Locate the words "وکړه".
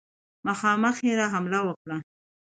1.63-1.97